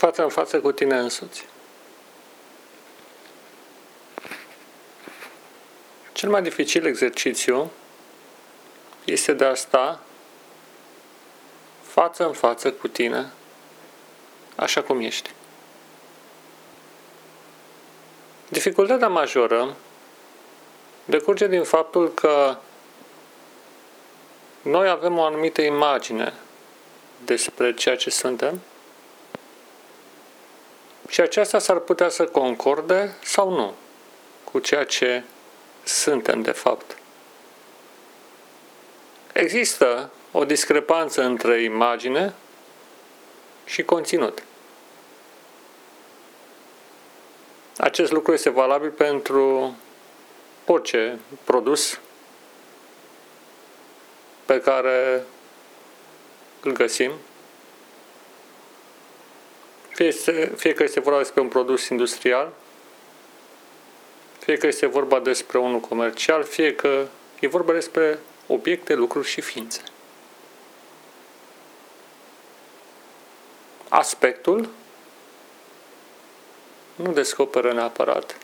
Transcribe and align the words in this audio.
față 0.00 0.22
în 0.22 0.28
față 0.28 0.60
cu 0.60 0.72
tine 0.72 0.98
însuți. 0.98 1.46
Cel 6.12 6.30
mai 6.30 6.42
dificil 6.42 6.86
exercițiu 6.86 7.70
este 9.04 9.32
de 9.32 9.44
a 9.44 9.54
sta 9.54 10.00
față 11.82 12.26
în 12.26 12.32
față 12.32 12.72
cu 12.72 12.88
tine, 12.88 13.32
așa 14.56 14.82
cum 14.82 15.00
ești. 15.00 15.30
Dificultatea 18.48 19.08
majoră 19.08 19.76
decurge 21.04 21.46
din 21.46 21.62
faptul 21.62 22.14
că 22.14 22.56
noi 24.62 24.88
avem 24.88 25.18
o 25.18 25.24
anumită 25.24 25.62
imagine 25.62 26.32
despre 27.24 27.74
ceea 27.74 27.96
ce 27.96 28.10
suntem 28.10 28.60
și 31.10 31.20
aceasta 31.20 31.58
s-ar 31.58 31.78
putea 31.78 32.08
să 32.08 32.24
concorde 32.24 33.14
sau 33.22 33.50
nu 33.50 33.74
cu 34.44 34.58
ceea 34.58 34.84
ce 34.84 35.22
suntem 35.84 36.42
de 36.42 36.50
fapt. 36.50 36.96
Există 39.32 40.10
o 40.32 40.44
discrepanță 40.44 41.22
între 41.22 41.62
imagine 41.62 42.34
și 43.64 43.82
conținut. 43.82 44.42
Acest 47.76 48.12
lucru 48.12 48.32
este 48.32 48.50
valabil 48.50 48.90
pentru 48.90 49.76
orice 50.66 51.18
produs 51.44 52.00
pe 54.44 54.60
care 54.60 55.24
îl 56.60 56.72
găsim, 56.72 57.12
fie, 60.00 60.08
este, 60.08 60.52
fie 60.56 60.74
că 60.74 60.82
este 60.82 61.00
vorba 61.00 61.18
despre 61.18 61.40
un 61.40 61.48
produs 61.48 61.88
industrial, 61.88 62.52
fie 64.38 64.56
că 64.56 64.66
este 64.66 64.86
vorba 64.86 65.20
despre 65.20 65.58
unul 65.58 65.80
comercial, 65.80 66.44
fie 66.44 66.74
că 66.74 67.06
e 67.40 67.46
vorba 67.46 67.72
despre 67.72 68.18
obiecte, 68.46 68.94
lucruri 68.94 69.28
și 69.28 69.40
ființe. 69.40 69.82
Aspectul 73.88 74.68
nu 76.94 77.12
descoperă 77.12 77.72
neapărat 77.72 78.36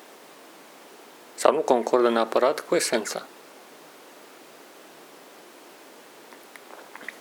sau 1.35 1.53
nu 1.53 1.61
concordă 1.61 2.09
neapărat 2.09 2.61
cu 2.61 2.75
esența. 2.75 3.27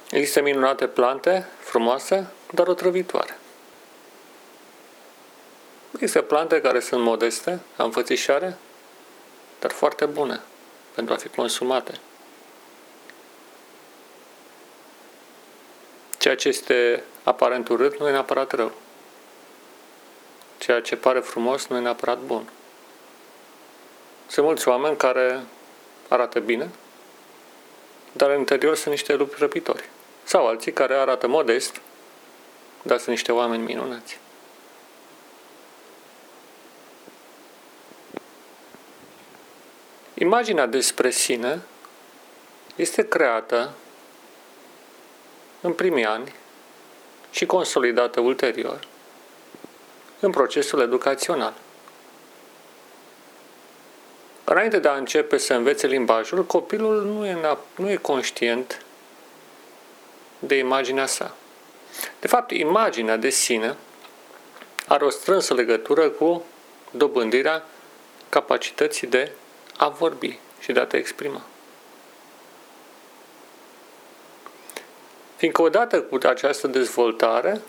Există 0.09 0.41
minunate 0.41 0.87
plante, 0.87 1.47
frumoase, 1.59 2.27
dar 2.51 2.67
otrăvitoare. 2.67 3.39
Există 5.95 6.21
plante 6.21 6.61
care 6.61 6.79
sunt 6.79 7.01
modeste, 7.01 7.59
înfățișare, 7.75 8.57
dar 9.59 9.71
foarte 9.71 10.05
bune 10.05 10.41
pentru 10.95 11.13
a 11.13 11.17
fi 11.17 11.27
consumate. 11.27 11.99
Ceea 16.17 16.35
ce 16.35 16.47
este 16.47 17.03
aparent 17.23 17.67
urât 17.67 17.99
nu 17.99 18.07
e 18.07 18.11
neapărat 18.11 18.51
rău. 18.51 18.71
Ceea 20.57 20.81
ce 20.81 20.95
pare 20.95 21.19
frumos 21.19 21.67
nu 21.67 21.77
e 21.77 21.79
neapărat 21.79 22.19
bun. 22.19 22.49
Sunt 24.27 24.45
mulți 24.45 24.67
oameni 24.67 24.97
care 24.97 25.43
arată 26.07 26.39
bine, 26.39 26.69
dar 28.11 28.29
în 28.29 28.37
interior 28.37 28.75
sunt 28.75 28.93
niște 28.93 29.15
lupi 29.15 29.35
răpitori. 29.39 29.89
Sau 30.23 30.47
alții 30.47 30.73
care 30.73 30.93
arată 30.93 31.27
modest, 31.27 31.81
dar 32.81 32.97
sunt 32.97 33.09
niște 33.09 33.31
oameni 33.31 33.63
minunați. 33.63 34.19
Imaginea 40.17 40.65
despre 40.65 41.09
sine 41.09 41.61
este 42.75 43.07
creată 43.07 43.73
în 45.61 45.73
primii 45.73 46.05
ani 46.05 46.33
și 47.31 47.45
consolidată 47.45 48.19
ulterior 48.19 48.79
în 50.19 50.31
procesul 50.31 50.81
educațional. 50.81 51.53
Înainte 54.43 54.79
de 54.79 54.87
a 54.87 54.95
începe 54.95 55.37
să 55.37 55.53
învețe 55.53 55.87
limbajul, 55.87 56.45
copilul 56.45 57.03
nu 57.03 57.25
e, 57.25 57.57
nu 57.75 57.89
e 57.89 57.95
conștient 57.95 58.85
de 60.39 60.55
imaginea 60.55 61.05
sa. 61.05 61.35
De 62.19 62.27
fapt, 62.27 62.51
imaginea 62.51 63.17
de 63.17 63.29
sine 63.29 63.75
are 64.87 65.05
o 65.05 65.09
strânsă 65.09 65.53
legătură 65.53 66.09
cu 66.09 66.45
dobândirea 66.91 67.63
capacității 68.29 69.07
de 69.07 69.31
a 69.77 69.89
vorbi 69.89 70.39
și 70.59 70.71
de 70.71 70.79
a 70.79 70.85
te 70.85 70.97
exprima. 70.97 71.41
Fiindcă 75.35 75.61
odată 75.61 76.01
cu 76.01 76.17
această 76.23 76.67
dezvoltare 76.67 77.61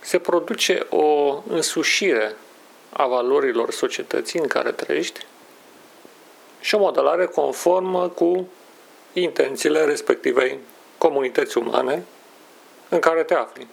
se 0.00 0.18
produce 0.18 0.86
o 0.88 1.42
însușire 1.48 2.36
a 2.92 3.06
valorilor 3.06 3.70
societății 3.70 4.40
în 4.40 4.46
care 4.46 4.72
trăiești 4.72 5.26
și 6.60 6.74
o 6.74 6.78
modelare 6.78 7.26
conformă 7.26 8.08
cu 8.08 8.48
intențiile 9.12 9.84
respectivei 9.84 10.58
comunități 10.98 11.58
umane 11.58 12.04
în 12.88 12.98
care 12.98 13.22
te 13.22 13.34
afli. 13.34 13.66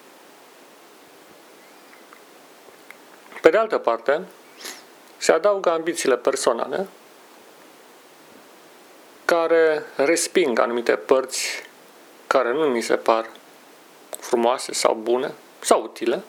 Pe 3.41 3.49
de 3.49 3.57
altă 3.57 3.77
parte, 3.77 4.21
se 5.27 5.33
adaugă 5.33 5.71
ambițiile 5.71 6.17
personale 6.17 6.87
care 9.25 9.83
resping 9.95 10.59
anumite 10.59 10.95
părți 10.95 11.63
care 12.27 12.51
nu 12.53 12.71
ni 12.71 12.81
se 12.81 12.95
par 12.95 13.29
frumoase 14.19 14.73
sau 14.73 14.93
bune 14.93 15.33
sau 15.59 15.81
utile 15.81 16.23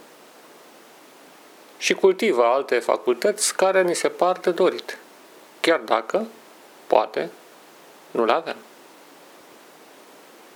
și 1.76 1.94
cultivă 1.94 2.44
alte 2.44 2.78
facultăți 2.78 3.56
care 3.56 3.82
ni 3.82 3.94
se 3.94 4.08
par 4.08 4.38
de 4.38 4.50
dorit, 4.50 4.98
chiar 5.60 5.80
dacă, 5.80 6.26
poate, 6.86 7.30
nu 8.10 8.24
le 8.24 8.32
avem. 8.32 8.56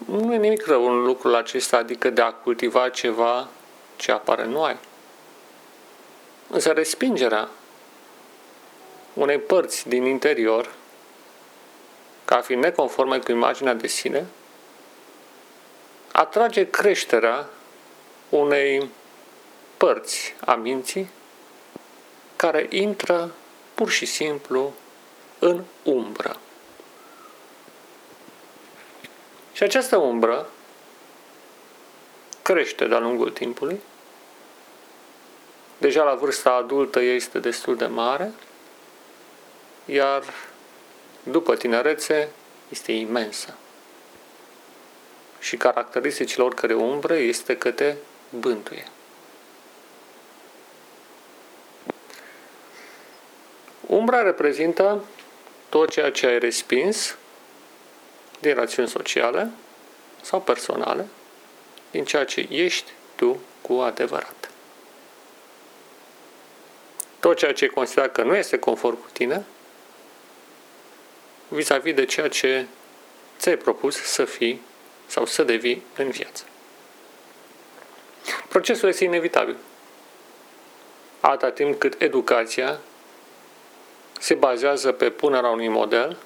Nu 0.06 0.34
e 0.34 0.36
nimic 0.36 0.66
rău 0.66 0.86
în 0.86 1.02
lucrul 1.02 1.34
acesta, 1.34 1.76
adică 1.76 2.10
de 2.10 2.22
a 2.22 2.32
cultiva 2.32 2.88
ceva 2.88 3.48
ce 3.96 4.12
apare 4.12 4.44
nu 4.44 4.62
ai. 4.62 4.76
Însă 6.48 6.70
respingerea 6.70 7.48
unei 9.14 9.38
părți 9.38 9.88
din 9.88 10.04
interior, 10.04 10.74
ca 12.24 12.40
fiind 12.40 12.62
neconforme 12.62 13.18
cu 13.18 13.30
imaginea 13.30 13.74
de 13.74 13.86
sine, 13.86 14.26
atrage 16.12 16.70
creșterea 16.70 17.48
unei 18.28 18.90
părți 19.76 20.34
a 20.40 20.54
minții 20.54 21.10
care 22.36 22.66
intră 22.70 23.30
pur 23.74 23.90
și 23.90 24.06
simplu 24.06 24.72
în 25.38 25.62
umbră. 25.82 26.36
Și 29.52 29.62
această 29.62 29.96
umbră 29.96 30.46
crește 32.42 32.86
de-a 32.86 32.98
lungul 32.98 33.30
timpului. 33.30 33.80
Deja 35.78 36.02
la 36.02 36.14
vârsta 36.14 36.50
adultă 36.50 37.00
este 37.00 37.38
destul 37.38 37.76
de 37.76 37.86
mare, 37.86 38.32
iar 39.84 40.22
după 41.22 41.56
tinerețe 41.56 42.28
este 42.68 42.92
imensă. 42.92 43.54
Și 45.38 45.56
caracteristicile 45.56 46.42
oricărei 46.42 46.76
umbre 46.76 47.14
este 47.14 47.56
că 47.56 47.70
te 47.70 47.94
bântuie. 48.30 48.86
Umbra 53.86 54.22
reprezintă 54.22 55.04
tot 55.68 55.90
ceea 55.90 56.10
ce 56.10 56.26
ai 56.26 56.38
respins 56.38 57.16
din 58.40 58.54
rațiuni 58.54 58.88
sociale 58.88 59.50
sau 60.22 60.40
personale, 60.40 61.06
din 61.90 62.04
ceea 62.04 62.24
ce 62.24 62.46
ești 62.50 62.90
tu 63.14 63.40
cu 63.60 63.72
adevărat. 63.72 64.50
Tot 67.20 67.36
ceea 67.36 67.52
ce 67.52 67.66
considerat 67.66 68.12
că 68.12 68.22
nu 68.22 68.36
este 68.36 68.58
conform 68.58 68.96
cu 69.00 69.08
tine, 69.12 69.44
vis-a-vis 71.52 71.94
de 71.94 72.04
ceea 72.04 72.28
ce 72.28 72.66
ți-ai 73.38 73.56
propus 73.56 73.96
să 73.96 74.24
fii 74.24 74.62
sau 75.06 75.26
să 75.26 75.42
devii 75.42 75.82
în 75.96 76.10
viață. 76.10 76.44
Procesul 78.48 78.88
este 78.88 79.04
inevitabil. 79.04 79.56
Atâta 81.20 81.50
timp 81.50 81.78
cât 81.78 82.02
educația 82.02 82.78
se 84.18 84.34
bazează 84.34 84.92
pe 84.92 85.10
punerea 85.10 85.50
unui 85.50 85.68
model 85.68 86.16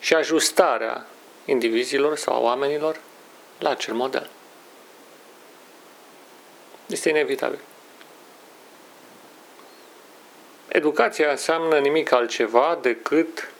și 0.00 0.14
ajustarea 0.14 1.06
indivizilor 1.44 2.16
sau 2.16 2.42
oamenilor 2.42 3.00
la 3.58 3.70
acel 3.70 3.94
model. 3.94 4.30
Este 6.86 7.08
inevitabil. 7.08 7.58
Educația 10.68 11.30
înseamnă 11.30 11.78
nimic 11.78 12.12
altceva 12.12 12.78
decât 12.82 13.50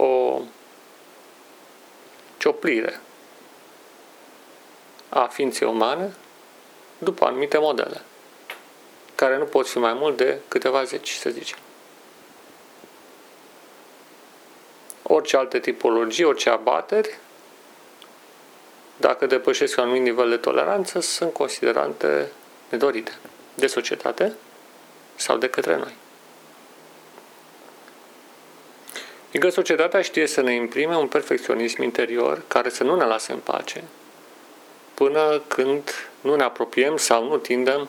o 0.00 0.40
cioplire 2.38 3.00
a 5.08 5.26
ființei 5.26 5.68
umane 5.68 6.14
după 6.98 7.24
anumite 7.24 7.58
modele, 7.58 8.02
care 9.14 9.36
nu 9.36 9.44
pot 9.44 9.68
fi 9.68 9.78
mai 9.78 9.92
mult 9.92 10.16
de 10.16 10.38
câteva 10.48 10.84
zeci, 10.84 11.10
să 11.10 11.30
zicem. 11.30 11.58
Orice 15.02 15.36
alte 15.36 15.58
tipologii, 15.58 16.24
orice 16.24 16.50
abateri, 16.50 17.18
dacă 18.96 19.26
depășesc 19.26 19.76
un 19.76 19.82
anumit 19.82 20.02
nivel 20.02 20.28
de 20.28 20.36
toleranță, 20.36 21.00
sunt 21.00 21.32
considerante 21.32 22.32
nedorite 22.68 23.18
de 23.54 23.66
societate 23.66 24.32
sau 25.14 25.36
de 25.36 25.48
către 25.48 25.76
noi. 25.76 25.94
Adică 29.30 29.48
societatea 29.48 30.02
știe 30.02 30.26
să 30.26 30.40
ne 30.40 30.54
imprime 30.54 30.96
un 30.96 31.08
perfecționism 31.08 31.82
interior 31.82 32.42
care 32.48 32.68
să 32.68 32.84
nu 32.84 32.96
ne 32.96 33.04
lase 33.04 33.32
în 33.32 33.38
pace 33.38 33.84
până 34.94 35.42
când 35.46 35.90
nu 36.20 36.34
ne 36.34 36.42
apropiem 36.42 36.96
sau 36.96 37.28
nu 37.28 37.36
tindem 37.36 37.88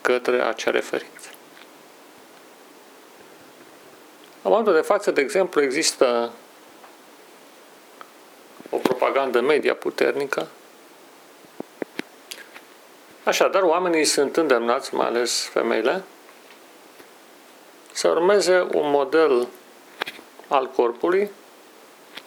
către 0.00 0.42
acea 0.42 0.70
referință. 0.70 1.28
În 4.42 4.50
momentul 4.50 4.74
de 4.74 4.80
față, 4.80 5.10
de 5.10 5.20
exemplu, 5.20 5.62
există 5.62 6.32
o 8.70 8.76
propagandă 8.76 9.40
media 9.40 9.74
puternică. 9.74 10.48
Așadar, 13.22 13.62
oamenii 13.62 14.04
sunt 14.04 14.36
îndemnați, 14.36 14.94
mai 14.94 15.06
ales 15.06 15.44
femeile, 15.46 16.02
să 17.92 18.08
urmeze 18.08 18.60
un 18.60 18.90
model 18.90 19.48
al 20.48 20.66
corpului, 20.66 21.30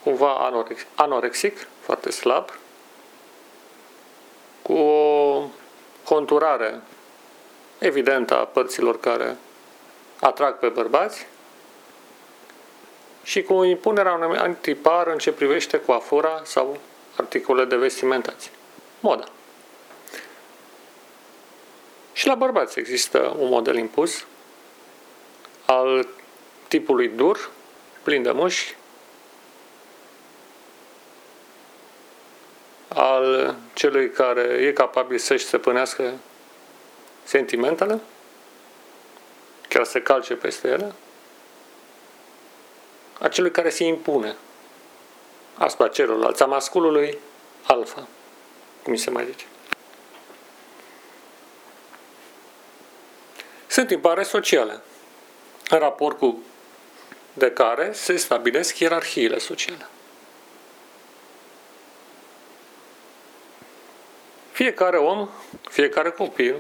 cumva 0.04 0.52
anorexic, 0.96 1.68
foarte 1.80 2.12
slab, 2.12 2.50
cu 4.62 4.74
o 4.74 5.44
conturare 6.04 6.82
evidentă 7.78 8.38
a 8.38 8.46
părților 8.46 9.00
care 9.00 9.38
atrag 10.20 10.60
pe 10.60 10.68
bărbați 10.68 11.28
și 13.24 13.44
cu 13.44 13.64
impunerea 13.64 14.14
unui 14.14 14.38
antipar 14.38 15.08
în 15.08 15.18
ce 15.18 15.32
privește 15.32 15.82
coafura 15.82 16.42
sau 16.44 16.78
articole 17.16 17.66
de 17.66 17.76
vestimentație. 17.76 18.52
Moda. 19.00 19.26
Și 22.14 22.28
la 22.28 22.36
bărbați 22.36 22.80
există 22.80 23.36
un 23.40 23.50
model 23.50 23.76
impus 23.76 24.26
al 25.66 26.08
tipului 26.68 27.08
dur, 27.08 27.50
plin 28.08 28.24
de 28.24 28.32
mușchi, 28.32 28.76
al 32.88 33.56
celui 33.74 34.12
care 34.12 34.42
e 34.42 34.72
capabil 34.72 35.18
să-și 35.18 35.46
stăpânească 35.46 36.14
sentimentele, 37.24 38.00
chiar 39.70 39.84
să 39.84 40.02
calce 40.02 40.34
peste 40.34 40.68
ele, 40.68 40.94
a 43.20 43.28
celui 43.28 43.52
care 43.52 43.70
se 43.70 43.84
impune 43.84 44.36
asupra 45.54 45.88
celorlalți, 45.88 46.44
a 46.44 46.46
masculului 46.46 47.18
alfa, 47.64 48.08
cum 48.84 48.96
se 48.96 49.10
mai 49.10 49.26
zice. 49.26 49.46
Sunt 53.68 53.88
tipare 53.88 54.24
sociale, 54.24 54.82
în 55.70 55.78
raport 55.78 56.18
cu 56.18 56.44
de 57.38 57.52
care 57.52 57.92
se 57.94 58.16
stabilesc 58.16 58.80
ierarhiile 58.80 59.38
sociale. 59.38 59.88
Fiecare 64.52 64.98
om, 64.98 65.30
fiecare 65.70 66.10
copil, 66.10 66.56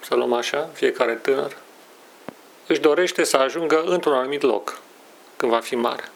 să 0.00 0.14
luăm 0.14 0.32
așa, 0.32 0.70
fiecare 0.72 1.14
tânăr, 1.14 1.56
își 2.66 2.80
dorește 2.80 3.24
să 3.24 3.36
ajungă 3.36 3.82
într-un 3.82 4.12
anumit 4.12 4.42
loc, 4.42 4.78
când 5.36 5.52
va 5.52 5.60
fi 5.60 5.76
mare. 5.76 6.08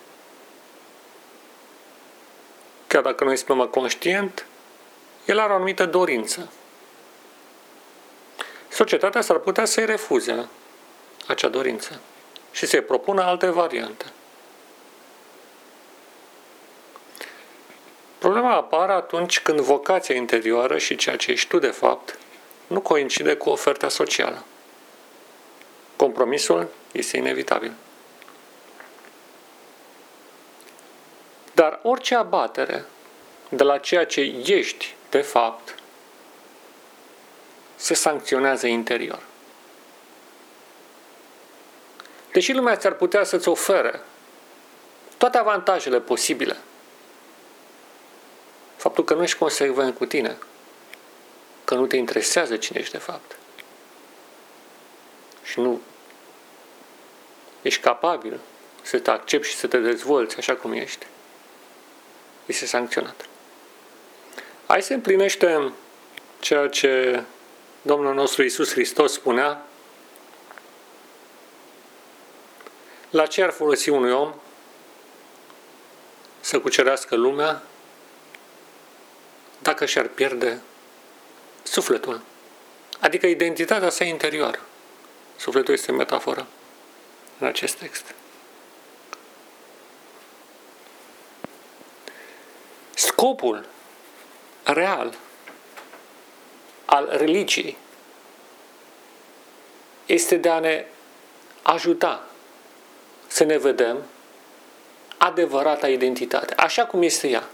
Chiar 2.87 3.03
dacă 3.03 3.25
nu 3.25 3.31
exprimă 3.31 3.67
conștient, 3.67 4.47
el 5.25 5.39
are 5.39 5.53
o 5.53 5.55
anumită 5.55 5.87
dorință. 5.87 6.53
Societatea 8.69 9.21
s-ar 9.21 9.39
putea 9.39 9.65
să-i 9.65 9.87
refuze 9.87 10.49
acea 11.27 11.49
dorință 11.49 12.01
și 12.55 12.67
să-i 12.67 12.83
propună 12.83 13.23
alte 13.23 13.51
variante. 13.51 14.05
Problema 18.19 18.55
apare 18.55 18.93
atunci 18.93 19.41
când 19.41 19.61
vocația 19.61 20.15
interioară 20.15 20.79
și 20.79 20.97
ceea 20.97 21.17
ce 21.17 21.31
ești 21.31 21.49
tu 21.49 21.59
de 21.59 21.71
fapt 21.71 22.19
nu 22.67 22.81
coincide 22.81 23.37
cu 23.37 23.49
oferta 23.49 23.89
socială. 23.89 24.45
Compromisul 25.97 26.69
este 26.93 27.17
inevitabil. 27.17 27.73
Dar 31.55 31.81
orice 31.83 32.15
abatere 32.15 32.85
de 33.49 33.63
la 33.63 33.79
ceea 33.79 34.07
ce 34.07 34.21
ești 34.47 34.95
de 35.11 35.21
fapt 35.21 35.75
se 37.75 37.95
sancționează 37.95 38.67
interior. 38.67 39.23
Deși 42.35 42.53
lumea 42.53 42.77
ți-ar 42.77 42.93
putea 42.93 43.25
să-ți 43.25 43.49
ofere 43.49 44.01
toate 45.17 45.39
avantajele 45.39 46.01
posibile, 46.01 46.57
faptul 48.77 49.05
că 49.05 49.15
nu 49.15 49.23
ești 49.23 49.39
consecvent 49.39 49.97
cu 49.97 50.07
tine, 50.07 50.37
că 51.65 51.75
nu 51.75 51.87
te 51.87 51.97
interesează 51.97 52.57
cine 52.57 52.79
ești 52.79 52.93
de 52.93 52.99
fapt 52.99 53.37
și 55.43 55.61
nu 55.61 55.81
ești 57.63 57.81
capabil 57.81 58.41
să 58.83 58.99
te 58.99 59.11
accepti 59.11 59.49
și 59.49 59.57
să 59.57 59.67
te 59.67 59.79
dezvolți 59.79 60.37
așa 60.37 60.55
cum 60.55 60.73
ești, 60.73 61.07
este 62.47 62.67
sancționat. 62.67 63.29
Hai 64.67 64.83
să 64.83 64.93
împlinește 64.93 65.73
ceea 66.41 66.69
ce 66.69 67.23
Domnul 67.83 68.15
nostru 68.15 68.43
Isus 68.43 68.73
Hristos 68.73 69.13
spunea 69.13 69.67
La 73.15 73.27
ce 73.27 73.43
ar 73.43 73.51
folosi 73.51 73.89
unui 73.89 74.13
om 74.13 74.35
să 76.41 76.61
cucerească 76.61 77.17
lumea 77.17 77.63
dacă 79.59 79.87
și-ar 79.87 80.07
pierde 80.07 80.61
sufletul, 81.63 82.21
adică 83.01 83.27
identitatea 83.27 83.91
sa 83.91 84.05
interioară. 84.05 84.61
Sufletul 85.37 85.75
este 85.75 85.93
metaforă 85.93 86.47
în 87.39 87.47
acest 87.47 87.75
text. 87.75 88.15
Scopul 92.95 93.67
real 94.63 95.15
al 96.85 97.09
religiei 97.11 97.77
este 100.07 100.37
de 100.37 100.49
a 100.49 100.59
ne 100.59 100.87
ajuta 101.63 102.29
să 103.35 103.45
ne 103.45 103.59
vedem 103.59 104.03
adevărata 105.17 105.89
identitate, 105.89 106.55
așa 106.55 106.87
cum 106.87 107.03
este 107.03 107.29
ea, 107.29 107.49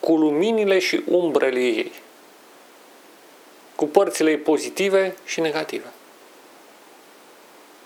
cu 0.00 0.16
luminile 0.16 0.78
și 0.78 1.02
umbrele 1.06 1.60
ei, 1.60 1.92
cu 3.74 3.86
părțile 3.86 4.30
ei 4.30 4.38
pozitive 4.38 5.16
și 5.24 5.40
negative. 5.40 5.92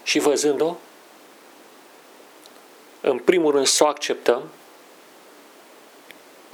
Și 0.03 0.19
văzând-o, 0.19 0.77
în 3.01 3.19
primul 3.19 3.53
rând 3.53 3.67
să 3.67 3.85
o 3.85 3.87
acceptăm, 3.87 4.43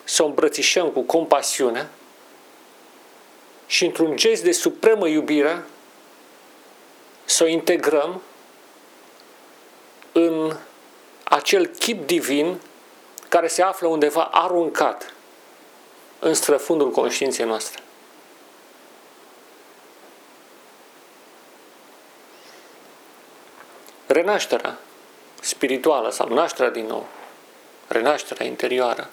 să 0.05 0.23
o 0.23 0.27
îmbrățișăm 0.27 0.91
cu 0.91 1.01
compasiune 1.01 1.89
și 3.67 3.85
într-un 3.85 4.17
gest 4.17 4.43
de 4.43 4.53
supremă 4.53 5.09
iubire 5.09 5.65
să 7.25 7.45
o 7.45 7.47
integrăm 7.47 8.23
în 10.15 10.57
acel 11.25 11.67
chip 11.67 12.07
divin 12.07 12.61
care 13.29 13.47
se 13.47 13.63
află 13.63 13.89
undeva 13.89 14.23
aruncat 14.23 15.15
în 16.19 16.35
străfundul 16.35 16.91
conștiinței 16.91 17.47
noastre. 17.47 17.83
Renașterea 24.07 24.79
spirituală 25.41 26.11
sau 26.11 26.29
nașterea 26.29 26.71
din 26.71 26.87
nou, 26.87 27.07
renașterea 27.89 28.47
interioară 28.47 29.11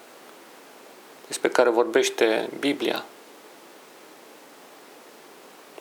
despre 1.28 1.50
care 1.50 1.70
vorbește 1.70 2.50
Biblia, 2.60 3.06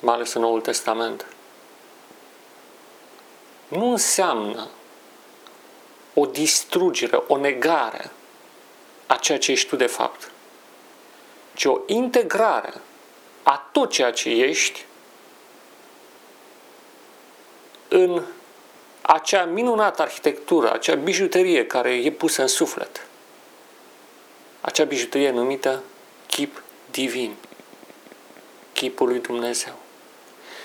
mai 0.01 0.15
ales 0.15 0.33
în 0.33 0.41
Noul 0.41 0.61
Testament, 0.61 1.27
nu 3.69 3.91
înseamnă 3.91 4.69
o 6.21 6.27
distrugere, 6.27 7.23
o 7.27 7.37
negare 7.37 8.11
a 9.07 9.17
ceea 9.17 9.39
ce 9.39 9.53
ești 9.53 9.69
tu 9.69 9.77
de 9.77 9.87
fapt, 9.87 10.31
ci 11.55 11.65
o 11.65 11.81
integrare 11.87 12.73
a 13.43 13.69
tot 13.73 13.91
ceea 13.91 14.11
ce 14.11 14.29
ești 14.29 14.85
în 17.89 18.23
acea 19.03 19.45
minunată 19.45 20.03
arhitectură, 20.03 20.73
acea 20.73 20.95
bijuterie 20.95 21.67
care 21.67 21.95
e 21.95 22.11
pusă 22.11 22.41
în 22.41 22.49
suflet. 22.49 23.07
Acea 24.61 24.85
bijuterie 24.85 25.31
numită 25.31 25.83
chip 26.27 26.63
divin, 26.91 27.35
chipul 28.73 29.09
lui 29.09 29.19
Dumnezeu. 29.19 29.73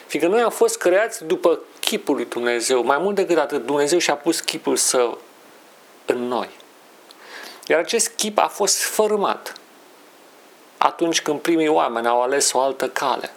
Fiindcă 0.05 0.31
noi 0.31 0.41
am 0.41 0.49
fost 0.49 0.77
creați 0.77 1.25
după 1.25 1.59
chipul 1.79 2.15
lui 2.15 2.25
Dumnezeu, 2.25 2.83
mai 2.83 2.97
mult 2.97 3.15
decât 3.15 3.37
atât, 3.37 3.65
Dumnezeu 3.65 3.99
și-a 3.99 4.15
pus 4.15 4.39
chipul 4.39 4.75
său 4.75 5.21
în 6.09 6.27
noi. 6.27 6.49
Iar 7.67 7.79
acest 7.79 8.07
chip 8.07 8.37
a 8.37 8.47
fost 8.47 8.77
sfărâmat 8.77 9.53
atunci 10.77 11.21
când 11.21 11.39
primii 11.39 11.67
oameni 11.67 12.07
au 12.07 12.21
ales 12.21 12.53
o 12.53 12.59
altă 12.59 12.89
cale. 12.89 13.31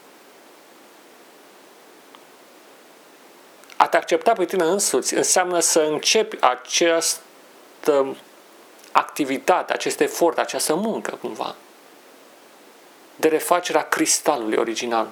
A 3.76 3.86
te 3.88 3.96
accepta 3.96 4.32
pe 4.32 4.44
tine 4.44 4.64
însuți 4.64 5.14
înseamnă 5.14 5.60
să 5.60 5.80
începi 5.80 6.36
această 6.40 8.16
activitate, 8.92 9.72
acest 9.72 10.00
efort, 10.00 10.38
această 10.38 10.74
muncă, 10.74 11.18
cumva, 11.20 11.54
de 13.16 13.28
refacerea 13.28 13.88
cristalului 13.88 14.56
original, 14.56 15.06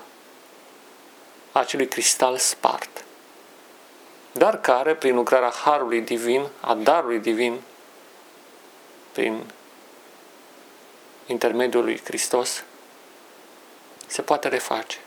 acelui 1.53 1.89
cristal 1.89 2.37
spart, 2.37 2.96
dar 4.37 4.61
care, 4.61 4.95
prin 4.95 5.15
lucrarea 5.15 5.53
Harului 5.65 6.01
Divin, 6.01 6.47
a 6.61 6.75
Darului 6.75 7.19
Divin, 7.19 7.61
prin 9.13 9.43
intermediul 11.27 11.85
lui 11.85 12.01
Hristos, 12.05 12.65
se 14.07 14.23
poate 14.23 14.49
reface. 14.49 14.99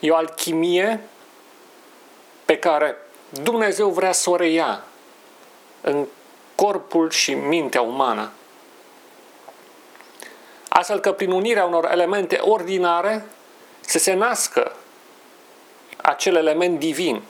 E 0.00 0.10
o 0.10 0.16
alchimie 0.16 1.00
pe 2.44 2.58
care 2.58 2.96
Dumnezeu 3.42 3.88
vrea 3.88 4.12
să 4.12 4.30
o 4.30 4.36
reia 4.36 4.84
în 5.80 6.06
corpul 6.54 7.10
și 7.10 7.34
mintea 7.34 7.80
umană. 7.80 8.30
Astfel 10.68 11.00
că 11.00 11.12
prin 11.12 11.30
unirea 11.30 11.64
unor 11.64 11.90
elemente 11.90 12.36
ordinare 12.36 13.26
să 13.80 13.98
se 13.98 14.12
nască 14.12 14.72
acel 16.02 16.36
element 16.36 16.78
divin 16.78 17.22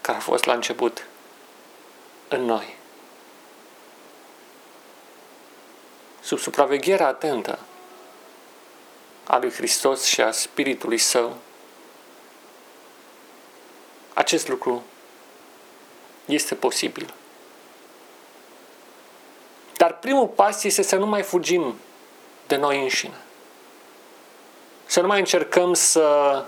care 0.00 0.18
a 0.18 0.20
fost 0.20 0.44
la 0.44 0.52
început 0.52 1.06
în 2.28 2.44
noi. 2.44 2.76
Sub 6.20 6.38
supravegherea 6.38 7.06
atentă 7.06 7.58
a 9.26 9.38
lui 9.38 9.50
Hristos 9.50 10.04
și 10.04 10.20
a 10.20 10.30
Spiritului 10.30 10.98
Său, 10.98 11.36
acest 14.14 14.48
lucru 14.48 14.82
este 16.24 16.54
posibil. 16.54 17.14
Dar 19.76 19.98
primul 19.98 20.26
pas 20.26 20.64
este 20.64 20.82
să 20.82 20.96
nu 20.96 21.06
mai 21.06 21.22
fugim 21.22 21.74
de 22.46 22.56
noi 22.56 22.82
înșine. 22.82 23.20
Să 24.86 25.00
nu 25.00 25.06
mai 25.06 25.18
încercăm 25.18 25.74
să 25.74 26.44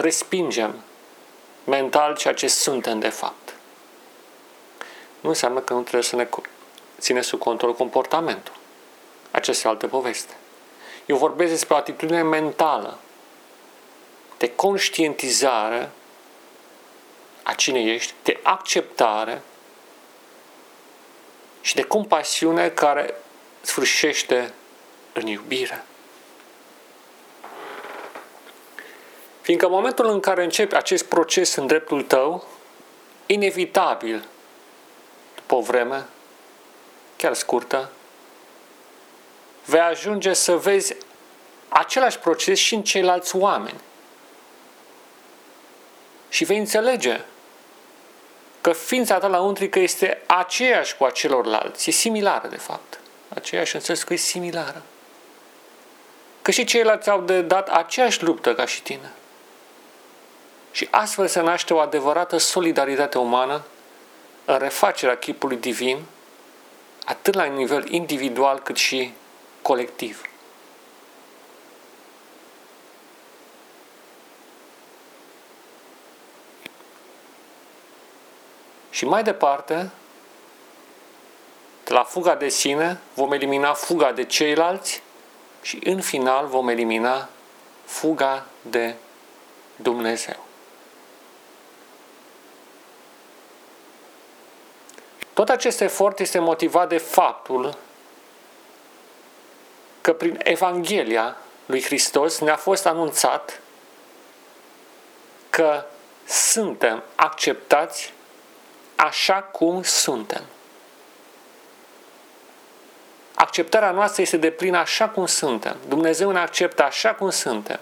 respingem 0.00 0.82
mental 1.64 2.16
ceea 2.16 2.34
ce 2.34 2.48
suntem 2.48 2.98
de 2.98 3.08
fapt. 3.08 3.54
Nu 5.20 5.28
înseamnă 5.28 5.60
că 5.60 5.72
nu 5.72 5.80
trebuie 5.80 6.02
să 6.02 6.16
ne 6.16 6.28
ține 7.00 7.20
sub 7.20 7.38
control 7.38 7.74
comportamentul. 7.74 8.54
Aceasta 9.30 9.68
e 9.68 9.70
altă 9.70 9.86
poveste. 9.86 10.36
Eu 11.06 11.16
vorbesc 11.16 11.50
despre 11.50 11.74
o 11.74 11.76
atitudine 11.76 12.22
mentală 12.22 12.98
de 14.38 14.54
conștientizare 14.54 15.90
a 17.42 17.52
cine 17.52 17.80
ești, 17.80 18.14
de 18.22 18.40
acceptare 18.42 19.42
și 21.60 21.74
de 21.74 21.82
compasiune 21.82 22.68
care 22.68 23.14
sfârșește 23.60 24.52
în 25.12 25.26
iubire. 25.26 25.84
Fiindcă 29.46 29.66
în 29.66 29.72
momentul 29.72 30.06
în 30.06 30.20
care 30.20 30.42
începi 30.42 30.74
acest 30.74 31.04
proces 31.04 31.54
în 31.54 31.66
dreptul 31.66 32.02
tău, 32.02 32.44
inevitabil, 33.26 34.24
după 35.34 35.54
o 35.54 35.60
vreme, 35.60 36.04
chiar 37.16 37.34
scurtă, 37.34 37.90
vei 39.64 39.80
ajunge 39.80 40.32
să 40.32 40.56
vezi 40.56 40.96
același 41.68 42.18
proces 42.18 42.58
și 42.58 42.74
în 42.74 42.82
ceilalți 42.82 43.36
oameni. 43.36 43.80
Și 46.28 46.44
vei 46.44 46.58
înțelege 46.58 47.20
că 48.60 48.72
ființa 48.72 49.18
ta 49.18 49.26
la 49.26 49.40
untrică 49.40 49.78
este 49.78 50.22
aceeași 50.26 50.96
cu 50.96 51.04
a 51.04 51.10
celorlalți, 51.10 51.88
e 51.88 51.92
similară 51.92 52.48
de 52.48 52.56
fapt. 52.56 53.00
Aceeași 53.28 53.74
în 53.74 53.80
sensul 53.80 54.06
că 54.06 54.12
e 54.12 54.16
similară. 54.16 54.82
Că 56.42 56.50
și 56.50 56.64
ceilalți 56.64 57.10
au 57.10 57.20
de 57.20 57.42
dat 57.42 57.68
aceeași 57.68 58.22
luptă 58.22 58.54
ca 58.54 58.66
și 58.66 58.82
tine. 58.82 59.12
Și 60.76 60.88
astfel 60.90 61.26
se 61.26 61.40
naște 61.40 61.74
o 61.74 61.78
adevărată 61.78 62.36
solidaritate 62.36 63.18
umană 63.18 63.62
în 64.44 64.58
refacerea 64.58 65.16
chipului 65.16 65.56
divin, 65.56 66.02
atât 67.04 67.34
la 67.34 67.44
nivel 67.44 67.92
individual 67.92 68.58
cât 68.58 68.76
și 68.76 69.12
colectiv. 69.62 70.22
Și 78.90 79.04
mai 79.04 79.22
departe, 79.22 79.90
de 81.84 81.92
la 81.92 82.02
fuga 82.02 82.34
de 82.34 82.48
sine, 82.48 83.00
vom 83.14 83.32
elimina 83.32 83.72
fuga 83.72 84.12
de 84.12 84.24
ceilalți 84.24 85.02
și 85.62 85.80
în 85.84 86.00
final 86.00 86.46
vom 86.46 86.68
elimina 86.68 87.28
fuga 87.84 88.46
de 88.62 88.94
Dumnezeu. 89.76 90.45
Tot 95.36 95.48
acest 95.48 95.80
efort 95.80 96.18
este 96.18 96.38
motivat 96.38 96.88
de 96.88 96.98
faptul 96.98 97.76
că 100.00 100.12
prin 100.12 100.40
Evanghelia 100.42 101.36
lui 101.66 101.82
Hristos 101.82 102.38
ne-a 102.38 102.56
fost 102.56 102.86
anunțat 102.86 103.60
că 105.50 105.84
suntem 106.26 107.02
acceptați 107.14 108.12
așa 108.96 109.34
cum 109.34 109.82
suntem. 109.82 110.42
Acceptarea 113.34 113.90
noastră 113.90 114.22
este 114.22 114.36
de 114.36 114.50
plin 114.50 114.74
așa 114.74 115.08
cum 115.08 115.26
suntem. 115.26 115.76
Dumnezeu 115.88 116.30
ne 116.30 116.38
acceptă 116.38 116.82
așa 116.82 117.14
cum 117.14 117.30
suntem. 117.30 117.80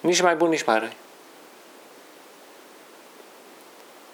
Nici 0.00 0.20
mai 0.20 0.36
bun, 0.36 0.48
nici 0.48 0.64
mai 0.64 0.78
răi. 0.78 0.96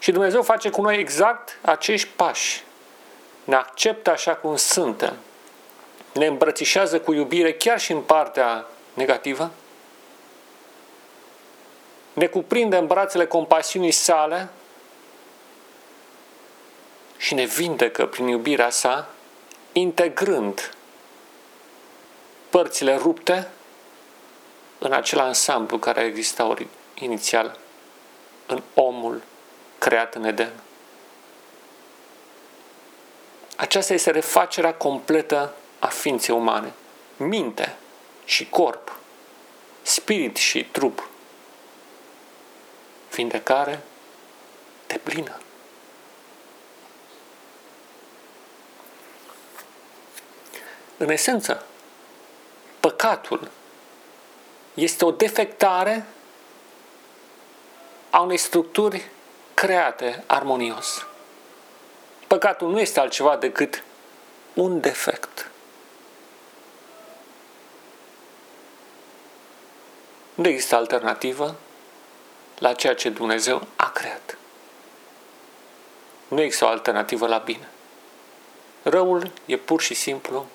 Și 0.05 0.11
Dumnezeu 0.11 0.41
face 0.41 0.69
cu 0.69 0.81
noi 0.81 0.97
exact 0.97 1.59
acești 1.61 2.07
pași. 2.15 2.63
Ne 3.43 3.55
acceptă 3.55 4.11
așa 4.11 4.35
cum 4.35 4.55
suntem. 4.55 5.15
Ne 6.13 6.25
îmbrățișează 6.25 6.99
cu 6.99 7.13
iubire 7.13 7.53
chiar 7.53 7.79
și 7.79 7.91
în 7.91 8.01
partea 8.01 8.65
negativă. 8.93 9.51
Ne 12.13 12.27
cuprinde 12.27 12.77
în 12.77 12.87
brațele 12.87 13.25
compasiunii 13.25 13.91
sale 13.91 14.49
și 17.17 17.33
ne 17.33 17.45
vindecă 17.45 18.05
prin 18.05 18.27
iubirea 18.27 18.69
sa, 18.69 19.09
integrând 19.71 20.73
părțile 22.49 22.95
rupte 22.95 23.47
în 24.77 24.91
acel 24.91 25.19
ansamblu 25.19 25.77
care 25.77 26.01
exista 26.01 26.53
inițial 26.93 27.57
în 28.45 28.61
omul 28.73 29.21
creat 29.85 30.15
în 30.15 30.23
Eden. 30.23 30.51
Aceasta 33.55 33.93
este 33.93 34.11
refacerea 34.11 34.73
completă 34.73 35.53
a 35.79 35.87
ființei 35.87 36.35
umane. 36.35 36.73
Minte 37.17 37.75
și 38.23 38.49
corp, 38.49 38.97
spirit 39.81 40.35
și 40.35 40.65
trup. 40.65 41.09
Vindecare 43.11 43.81
de 44.87 44.99
plină. 45.03 45.37
În 50.97 51.09
esență, 51.09 51.65
păcatul 52.79 53.51
este 54.73 55.05
o 55.05 55.11
defectare 55.11 56.05
a 58.09 58.19
unei 58.19 58.37
structuri 58.37 59.09
create 59.55 60.23
armonios. 60.27 61.05
Păcatul 62.27 62.71
nu 62.71 62.79
este 62.79 62.99
altceva 62.99 63.37
decât 63.37 63.83
un 64.53 64.79
defect. 64.79 65.49
Nu 70.33 70.47
există 70.47 70.75
alternativă 70.75 71.55
la 72.59 72.73
ceea 72.73 72.95
ce 72.95 73.09
Dumnezeu 73.09 73.67
a 73.75 73.89
creat. 73.89 74.37
Nu 76.27 76.41
există 76.41 76.65
o 76.65 76.67
alternativă 76.67 77.27
la 77.27 77.37
bine. 77.37 77.69
Răul 78.83 79.31
e 79.45 79.57
pur 79.57 79.81
și 79.81 79.93
simplu 79.93 80.45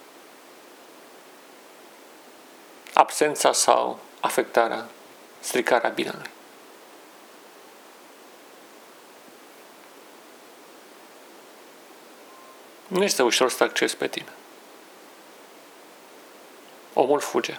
absența 2.92 3.52
sau 3.52 3.98
afectarea, 4.20 4.88
stricarea 5.40 5.90
binelui. 5.90 6.30
Nu 12.90 13.02
este 13.02 13.22
ușor 13.22 13.50
să 13.50 13.64
accesi 13.64 13.96
pe 13.96 14.06
tine. 14.08 14.32
Omul 16.92 17.20
fuge. 17.20 17.58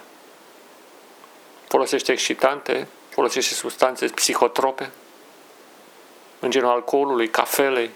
Folosește 1.68 2.12
excitante, 2.12 2.88
folosește 3.08 3.54
substanțe 3.54 4.06
psihotrope, 4.06 4.90
în 6.38 6.50
genul 6.50 6.70
alcoolului, 6.70 7.30
cafelei, 7.30 7.90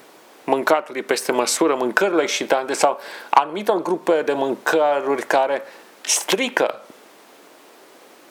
mâncatului 0.45 1.02
peste 1.02 1.33
măsură, 1.33 1.75
mâncările 1.75 2.23
excitante 2.23 2.73
sau 2.73 3.00
anumitor 3.31 3.83
grupe 3.83 4.23
de 4.23 4.33
mâncăruri 4.33 5.26
care 5.26 5.62
strică 6.00 6.85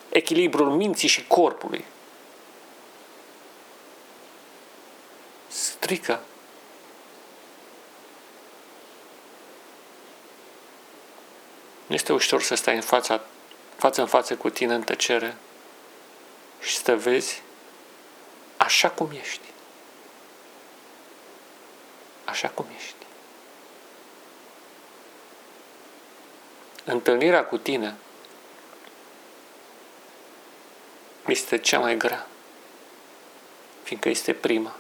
echilibrul 0.10 0.70
minții 0.70 1.08
și 1.08 1.28
corpului. 1.28 1.86
Strică. 5.48 6.20
Este 11.96 12.14
ușor 12.14 12.42
să 12.42 12.56
stai 12.56 12.76
în 12.76 12.82
fața, 12.82 13.22
față 13.76 14.02
în 14.02 14.08
față 14.08 14.36
cu 14.36 14.50
tine 14.50 14.74
în 14.74 14.82
tăcere 14.82 15.36
și 16.62 16.76
să 16.76 16.84
te 16.84 16.94
vezi 16.94 17.42
așa 18.58 18.90
cum 18.90 19.12
ești. 19.22 19.50
Așa 22.26 22.48
cum 22.50 22.66
ești. 22.76 22.96
Întâlnirea 26.86 27.46
cu 27.46 27.58
tine 27.58 27.96
este 31.28 31.58
cea 31.58 31.80
mai 31.80 31.98
grea, 31.98 32.28
fiindcă 33.84 34.10
este 34.10 34.34
prima. 34.34 34.76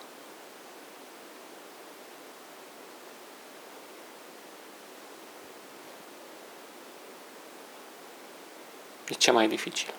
E 9.08 9.14
cea 9.14 9.32
mai 9.32 9.48
dificil. 9.48 9.94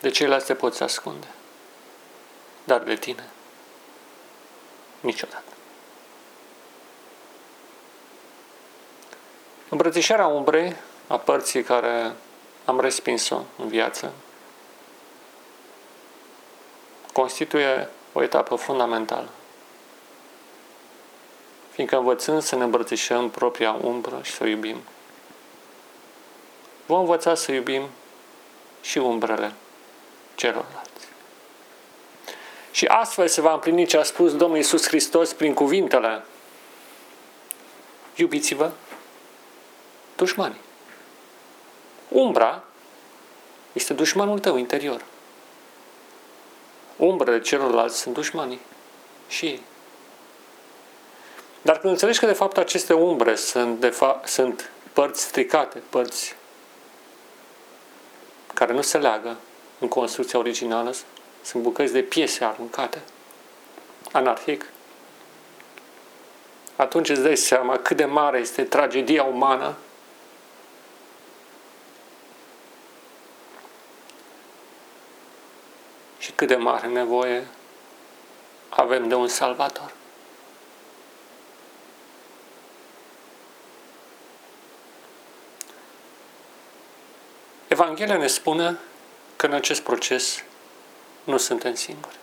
De 0.00 0.10
ceilalți 0.10 0.46
te 0.46 0.54
poți 0.54 0.82
ascunde, 0.82 1.26
dar 2.64 2.82
de 2.82 2.96
tine 2.96 3.28
niciodată. 5.00 5.42
Îmbrățișarea 9.68 10.26
umbrei 10.26 10.76
a 11.06 11.18
părții 11.18 11.62
care 11.62 12.12
am 12.64 12.80
respins-o 12.80 13.42
în 13.58 13.68
viață, 13.68 14.12
constituie 17.12 17.88
o 18.12 18.22
etapă 18.22 18.54
fundamentală. 18.54 19.28
Fiindcă 21.70 21.96
învățând 21.96 22.42
să 22.42 22.56
ne 22.56 22.64
îmbrățișăm 22.64 23.30
propria 23.30 23.72
umbră 23.72 24.20
și 24.22 24.32
să 24.32 24.42
o 24.42 24.46
iubim, 24.46 24.76
vom 26.86 26.98
învăța 26.98 27.34
să 27.34 27.52
iubim 27.52 27.82
și 28.80 28.98
umbrele 28.98 29.52
celorlalți. 30.34 31.06
Și 32.70 32.86
astfel 32.86 33.28
se 33.28 33.40
va 33.40 33.52
împlini 33.52 33.86
ce 33.86 33.96
a 33.96 34.02
spus 34.02 34.36
Domnul 34.36 34.56
Iisus 34.56 34.86
Hristos 34.86 35.32
prin 35.32 35.54
cuvintele 35.54 36.22
Iubiți-vă 38.14 38.70
dușmanii. 40.16 40.60
Umbra 42.08 42.62
este 43.72 43.92
dușmanul 43.92 44.38
tău 44.38 44.56
interior. 44.56 45.04
Umbrele 46.96 47.40
celorlalți 47.40 47.98
sunt 47.98 48.14
dușmanii 48.14 48.60
și 49.28 49.46
ei. 49.46 49.62
Dar 51.62 51.78
când 51.78 51.92
înțelegi 51.92 52.18
că 52.18 52.26
de 52.26 52.32
fapt 52.32 52.56
aceste 52.56 52.92
umbre 52.92 53.34
sunt, 53.34 53.80
de 53.80 53.90
fa- 53.90 54.24
sunt 54.24 54.70
părți 54.92 55.22
stricate, 55.22 55.82
părți 55.90 56.34
care 58.56 58.72
nu 58.72 58.82
se 58.82 58.98
leagă 58.98 59.36
în 59.78 59.88
construcția 59.88 60.38
originală, 60.38 60.94
sunt 61.42 61.62
bucăți 61.62 61.92
de 61.92 62.02
piese 62.02 62.44
aruncate, 62.44 63.02
anarhic, 64.12 64.70
atunci 66.76 67.08
îți 67.08 67.22
dai 67.22 67.36
seama 67.36 67.78
cât 67.78 67.96
de 67.96 68.04
mare 68.04 68.38
este 68.38 68.64
tragedia 68.64 69.22
umană. 69.22 69.74
Și 76.18 76.32
cât 76.32 76.48
de 76.48 76.56
mare 76.56 76.86
nevoie 76.86 77.46
avem 78.68 79.08
de 79.08 79.14
un 79.14 79.28
salvator. 79.28 79.92
Evanghelia 87.76 88.16
ne 88.16 88.26
spune 88.26 88.78
că 89.36 89.46
în 89.46 89.52
acest 89.52 89.80
proces 89.80 90.44
nu 91.24 91.36
suntem 91.36 91.74
singuri. 91.74 92.16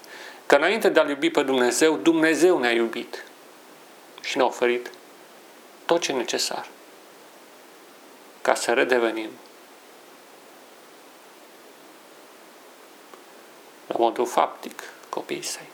Că 0.46 0.56
înainte 0.56 0.90
de 0.90 1.00
a 1.00 1.10
iubi 1.10 1.30
pe 1.30 1.44
Dumnezeu, 1.44 1.98
Dumnezeu 1.98 2.60
ne-a 2.60 2.72
iubit 2.72 3.26
și 4.22 4.38
ne-a 4.38 4.46
oferit 4.46 4.92
tot 5.86 6.02
ce 6.02 6.12
e 6.12 6.16
necesar 6.16 6.68
ca 8.42 8.56
să 8.56 8.74
redevenim 8.74 9.30
la 13.88 13.96
modul 13.98 14.26
faptic 14.26 14.84
copiii 15.10 15.44
săi. 15.44 15.70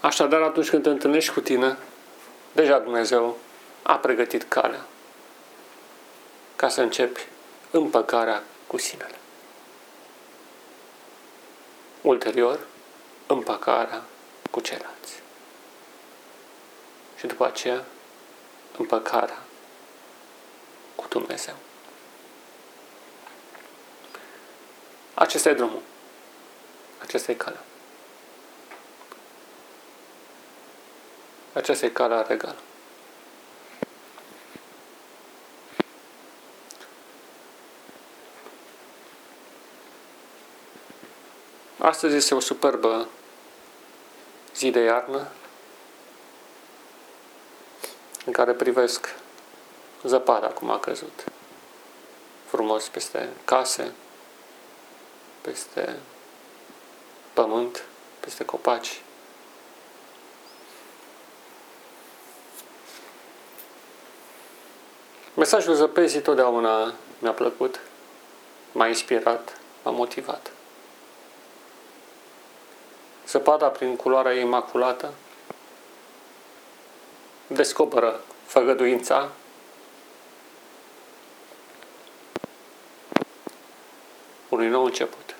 Așadar, 0.00 0.42
atunci 0.42 0.68
când 0.68 0.82
te 0.82 0.88
întâlnești 0.88 1.32
cu 1.32 1.40
tine, 1.40 1.76
deja 2.52 2.78
Dumnezeu 2.78 3.38
a 3.82 3.96
pregătit 3.96 4.42
calea 4.42 4.86
ca 6.58 6.68
să 6.68 6.80
începi 6.80 7.26
împăcarea 7.70 8.42
cu 8.66 8.78
sinele. 8.78 9.14
Ulterior, 12.02 12.66
împăcarea 13.26 14.02
cu 14.50 14.60
ceilalți. 14.60 15.22
Și 17.16 17.26
după 17.26 17.46
aceea, 17.46 17.84
împăcarea 18.76 19.38
cu 20.94 21.06
Dumnezeu. 21.08 21.54
Acesta 25.14 25.48
e 25.48 25.54
drumul. 25.54 25.82
Acesta 26.98 27.30
e 27.30 27.34
calea. 27.34 27.62
Aceasta 31.52 31.86
e 31.86 31.90
calea 31.90 32.22
regală. 32.22 32.67
Astăzi 41.78 42.16
este 42.16 42.34
o 42.34 42.40
superbă 42.40 43.08
zi 44.54 44.70
de 44.70 44.80
iarnă 44.80 45.28
în 48.24 48.32
care 48.32 48.52
privesc 48.52 49.14
zăpada 50.02 50.46
cum 50.46 50.70
a 50.70 50.78
căzut 50.78 51.24
frumos 52.46 52.88
peste 52.88 53.28
case, 53.44 53.92
peste 55.40 55.98
pământ, 57.32 57.84
peste 58.20 58.44
copaci. 58.44 59.02
Mesajul 65.34 65.74
zăpezii 65.74 66.20
totdeauna 66.20 66.94
mi-a 67.18 67.32
plăcut, 67.32 67.80
m-a 68.72 68.86
inspirat, 68.86 69.60
m-a 69.82 69.90
motivat. 69.90 70.50
Zăpada 73.28 73.68
prin 73.68 73.96
culoarea 73.96 74.34
ei 74.34 74.40
imaculată 74.40 75.12
descoperă 77.46 78.20
făgăduința 78.46 79.30
unui 84.48 84.68
nou 84.68 84.84
început. 84.84 85.36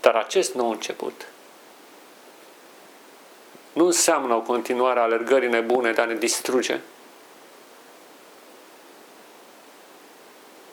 Dar 0.00 0.14
acest 0.14 0.54
nou 0.54 0.70
început 0.70 1.26
nu 3.72 3.84
înseamnă 3.86 4.34
o 4.34 4.40
continuare 4.40 4.98
a 4.98 5.02
alergării 5.02 5.48
nebune 5.48 5.92
de 5.92 6.00
a 6.00 6.04
ne 6.04 6.14
distruge 6.14 6.80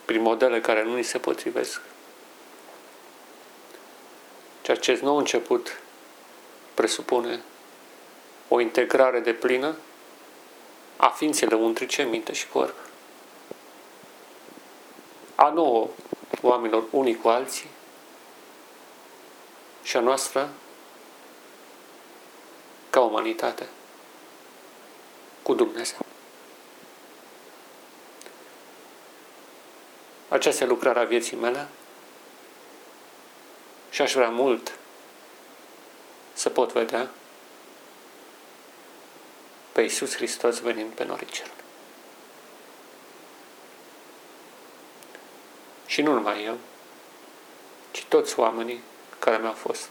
prin 0.10 0.22
modele 0.22 0.62
care 0.62 0.84
nu 0.84 0.96
ni 0.96 1.04
se 1.04 1.18
potrivesc. 1.18 1.82
Ci 4.62 4.70
acest 4.70 5.02
nou 5.02 5.18
început 5.18 5.82
presupune 6.74 7.42
o 8.48 8.60
integrare 8.60 9.20
de 9.20 9.34
plină 9.34 9.76
a 10.98 11.08
ființei 11.08 11.48
lăuntrice, 11.48 12.04
minte 12.04 12.34
și 12.34 12.48
corp. 12.48 12.76
A 15.36 15.50
nouă 15.50 15.90
oamenilor 16.42 16.84
unii 16.92 17.16
cu 17.16 17.28
alții 17.28 17.70
și 19.84 19.98
a 19.98 20.00
noastră 20.00 20.50
ca 22.90 23.02
umanitate 23.02 23.68
cu 25.42 25.54
Dumnezeu. 25.54 26.00
Aceasta 30.30 30.64
e 30.64 30.68
lucrarea 30.68 31.04
vieții 31.04 31.38
mele 31.38 31.68
și 33.90 34.02
aș 34.02 34.14
vrea 34.14 34.30
mult 34.30 34.78
să 36.34 36.50
pot 36.50 36.72
vedea 36.72 37.10
pe 39.72 39.82
Iisus 39.82 40.16
Hristos 40.16 40.60
venind 40.60 40.92
pe 40.92 41.04
norii 41.04 41.28
cer. 41.28 41.52
Și 45.86 46.02
nu 46.02 46.14
numai 46.14 46.44
eu, 46.44 46.58
ci 47.92 48.04
toți 48.04 48.40
oamenii 48.40 48.84
care 49.20 49.38
mi-au 49.38 49.54
fost 49.54 49.90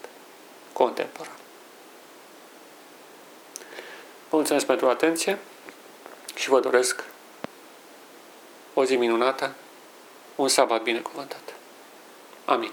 contemporani. 0.73 1.37
Vă 4.29 4.37
mulțumesc 4.37 4.67
pentru 4.67 4.89
atenție 4.89 5.39
și 6.35 6.49
vă 6.49 6.61
doresc 6.61 7.05
o 8.75 8.85
zi 8.85 8.97
minunată, 8.97 9.55
un 10.39 10.49
sabat 10.49 10.83
binecuvântat. 10.83 11.55
Amin. 12.45 12.73